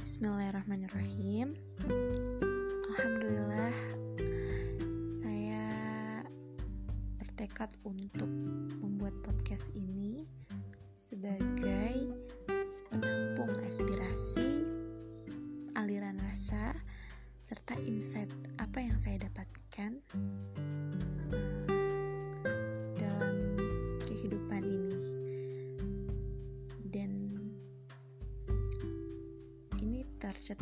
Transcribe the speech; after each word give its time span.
Bismillahirrahmanirrahim. 0.00 1.52
Alhamdulillah 2.88 3.76
Saya 5.04 5.64
bertekad 7.20 7.68
untuk 7.84 8.32
membuat 8.80 9.12
podcast 9.20 9.76
ini 9.76 10.24
Sebagai 10.96 12.16
penampung 12.88 13.52
aspirasi 13.60 14.64
Aliran 15.76 16.16
rasa 16.24 16.72
Serta 17.44 17.76
insight 17.84 18.32
apa 18.56 18.80
yang 18.80 18.96
saya 18.96 19.28
dapatkan. 19.28 20.00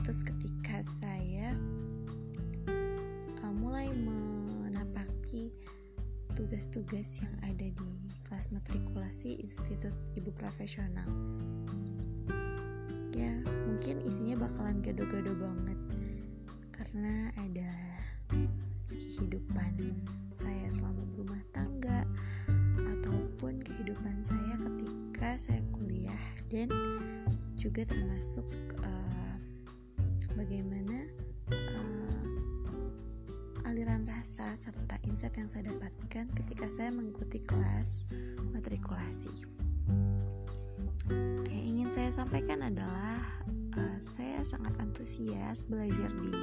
Tercetus 0.08 0.24
ketika 0.24 0.80
saya 0.80 1.52
uh, 3.44 3.52
mulai 3.52 3.92
menapaki 3.92 5.52
tugas-tugas 6.32 7.20
yang 7.20 7.36
ada 7.44 7.68
di 7.68 7.92
kelas 8.24 8.48
matrikulasi 8.48 9.36
Institut 9.36 9.92
Ibu 10.16 10.32
Profesional. 10.32 11.04
Ya, 13.12 13.36
mungkin 13.68 14.00
isinya 14.08 14.48
bakalan 14.48 14.80
gado-gado 14.80 15.36
banget 15.36 15.76
karena 16.72 17.28
ada 17.44 17.68
kehidupan 18.88 19.92
saya 20.32 20.72
selama 20.72 21.04
berumah 21.12 21.44
tangga 21.52 22.08
ataupun 22.96 23.60
kehidupan 23.60 24.24
saya 24.24 24.56
ketika 24.56 25.36
saya 25.36 25.60
kuliah 25.76 26.24
dan 26.48 26.72
juga 27.60 27.84
termasuk 27.84 28.48
uh, 28.80 28.97
bagaimana 30.38 31.02
aliran 33.66 34.06
rasa 34.06 34.54
serta 34.54 34.94
insight 35.06 35.34
yang 35.38 35.50
saya 35.50 35.70
dapatkan 35.74 36.30
ketika 36.34 36.66
saya 36.70 36.94
mengikuti 36.94 37.42
kelas 37.42 38.06
matrikulasi. 38.54 39.34
Yang 41.46 41.62
ingin 41.62 41.88
saya 41.90 42.10
sampaikan 42.10 42.62
adalah 42.62 43.22
uh, 43.78 43.98
saya 44.02 44.42
sangat 44.46 44.74
antusias 44.82 45.62
belajar 45.66 46.10
di 46.22 46.34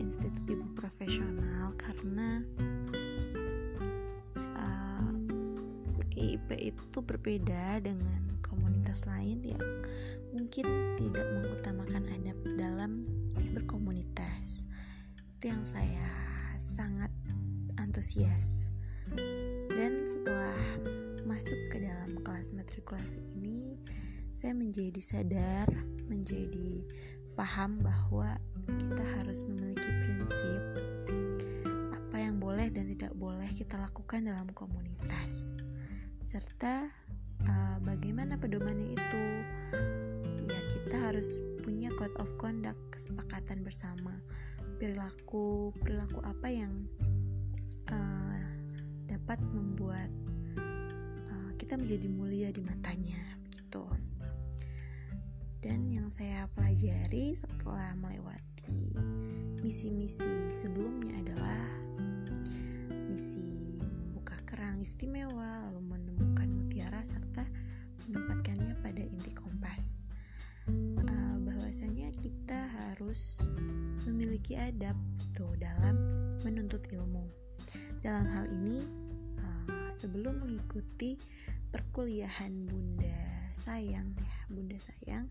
Institut 0.00 0.44
Ibu 0.48 0.72
Profesional 0.72 1.76
karena 1.76 2.44
uh, 4.56 5.10
eh, 6.16 6.36
IP 6.36 6.48
itu 6.60 6.98
berbeda 7.04 7.84
dengan 7.84 8.40
komunitas 8.40 9.04
lain 9.04 9.44
yang 9.44 9.64
mungkin 10.32 10.64
itu 15.38 15.54
yang 15.54 15.62
saya 15.62 16.10
sangat 16.58 17.14
antusias. 17.78 18.74
Dan 19.70 20.02
setelah 20.02 20.58
masuk 21.30 21.54
ke 21.70 21.78
dalam 21.78 22.18
kelas 22.26 22.50
matrikulasi 22.50 23.22
ini 23.38 23.78
saya 24.34 24.50
menjadi 24.50 24.98
sadar 24.98 25.70
menjadi 26.10 26.82
paham 27.38 27.78
bahwa 27.78 28.34
kita 28.66 29.04
harus 29.14 29.46
memiliki 29.46 29.86
prinsip 30.02 30.58
apa 31.94 32.16
yang 32.18 32.42
boleh 32.42 32.66
dan 32.74 32.90
tidak 32.90 33.14
boleh 33.14 33.46
kita 33.54 33.78
lakukan 33.78 34.26
dalam 34.26 34.50
komunitas. 34.58 35.54
Serta 36.18 36.90
uh, 37.46 37.78
bagaimana 37.86 38.42
pedomannya 38.42 38.90
itu? 38.90 39.24
Ya 40.50 40.58
kita 40.74 41.14
harus 41.14 41.38
punya 41.62 41.94
code 41.94 42.18
of 42.18 42.26
conduct 42.42 42.82
kesepakatan 42.90 43.62
bersama 43.62 44.18
perilaku 44.78 45.74
perilaku 45.82 46.22
apa 46.22 46.46
yang 46.46 46.86
uh, 47.90 48.38
dapat 49.10 49.42
membuat 49.50 50.06
uh, 51.26 51.50
kita 51.58 51.74
menjadi 51.74 52.06
mulia 52.06 52.48
di 52.54 52.62
matanya 52.62 53.18
gitu. 53.50 53.84
Dan 55.58 55.90
yang 55.90 56.06
saya 56.06 56.46
pelajari 56.54 57.34
setelah 57.34 57.90
melewati 57.98 58.94
misi-misi 59.58 60.46
sebelumnya 60.46 61.18
adalah 61.26 61.62
misi 63.10 63.74
membuka 63.82 64.38
kerang 64.46 64.78
istimewa 64.78 65.66
lalu 65.66 65.98
menemukan 65.98 66.46
mutiara 66.54 67.02
serta 67.02 67.42
menempatkannya 68.06 68.78
pada 68.78 69.02
inti 69.02 69.34
kompas. 69.34 70.06
Uh, 70.70 71.36
bahwasanya 71.42 72.14
kita 72.22 72.68
harus 72.68 73.48
memiliki 74.38 74.54
adab 74.54 74.94
tuh 75.34 75.50
dalam 75.58 75.98
menuntut 76.46 76.78
ilmu. 76.94 77.26
Dalam 78.06 78.22
hal 78.30 78.46
ini, 78.62 78.86
uh, 79.34 79.90
sebelum 79.90 80.38
mengikuti 80.46 81.18
perkuliahan 81.74 82.70
Bunda 82.70 83.50
Sayang 83.50 84.14
ya, 84.14 84.38
Bunda 84.46 84.78
Sayang 84.78 85.26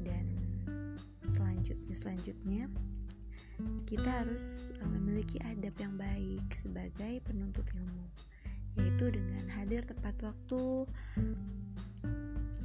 dan 0.00 0.24
selanjutnya 1.20 1.92
selanjutnya 1.92 2.72
kita 3.84 4.08
harus 4.24 4.72
uh, 4.80 4.88
memiliki 4.88 5.36
adab 5.52 5.76
yang 5.76 6.00
baik 6.00 6.48
sebagai 6.56 7.20
penuntut 7.20 7.68
ilmu 7.76 8.08
yaitu 8.80 9.12
dengan 9.12 9.44
hadir 9.60 9.84
tepat 9.84 10.16
waktu 10.24 10.88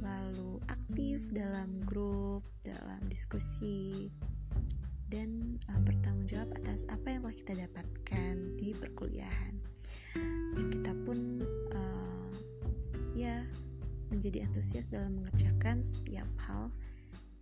lalu 0.00 0.64
aktif 0.72 1.28
dalam 1.28 1.84
grup, 1.84 2.40
dalam 2.64 3.04
diskusi, 3.04 4.08
dan 5.12 5.60
uh, 5.68 5.80
bertanggung 5.84 6.24
jawab 6.24 6.48
atas 6.56 6.88
apa 6.88 7.12
yang 7.12 7.20
telah 7.20 7.36
kita 7.36 7.52
dapatkan 7.68 8.34
di 8.56 8.72
perkuliahan. 8.72 9.54
Dan 10.56 10.64
kita 10.72 10.92
pun 11.04 11.44
uh, 11.76 12.32
ya 13.12 13.44
menjadi 14.08 14.48
antusias 14.48 14.88
dalam 14.88 15.20
mengerjakan 15.20 15.84
setiap 15.84 16.28
hal 16.48 16.72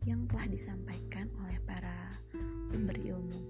yang 0.03 0.26
telah 0.26 0.50
disampaikan 0.50 1.30
oleh 1.47 1.59
para 1.62 1.94
pemberi 2.75 3.14
ilmu. 3.14 3.42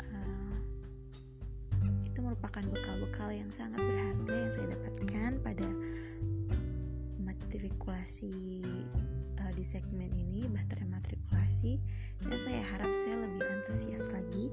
Uh, 0.00 0.56
itu 2.08 2.24
merupakan 2.24 2.64
bekal-bekal 2.72 3.28
yang 3.36 3.52
sangat 3.52 3.84
berharga 3.84 4.32
yang 4.32 4.52
saya 4.52 4.66
dapatkan 4.80 5.30
pada 5.44 5.68
matrikulasi 7.20 8.64
uh, 9.40 9.52
di 9.56 9.64
segmen 9.64 10.10
ini 10.12 10.44
bahtera 10.50 10.84
matrikulasi 10.84 11.80
dan 12.26 12.36
saya 12.42 12.62
harap 12.74 12.92
saya 12.92 13.16
lebih 13.24 13.44
antusias 13.48 14.12
lagi 14.12 14.52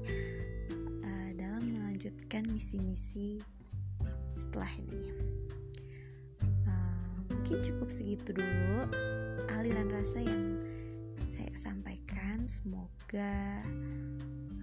uh, 1.04 1.30
dalam 1.36 1.66
melanjutkan 1.74 2.46
misi-misi 2.48 3.42
setelah 4.32 4.70
ini. 4.78 5.12
Uh, 6.64 7.16
mungkin 7.28 7.60
cukup 7.60 7.92
segitu 7.92 8.32
dulu 8.32 8.88
aliran 9.58 9.90
rasa 9.92 10.22
yang 10.24 10.56
saya 11.28 11.52
sampaikan. 11.52 12.46
Semoga 12.46 13.66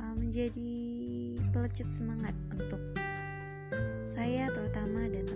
uh, 0.02 0.16
menjadi 0.18 0.74
pelecut 1.52 1.92
semangat 1.92 2.34
untuk 2.56 2.82
saya 4.08 4.48
terutama 4.56 5.04
dan 5.12 5.27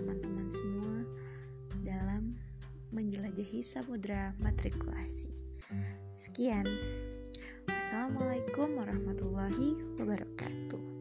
menjelajahi 3.32 3.64
samudra 3.64 4.36
matrikulasi. 4.44 5.32
Sekian. 6.12 6.68
Wassalamualaikum 7.64 8.76
warahmatullahi 8.76 9.96
wabarakatuh. 9.96 10.91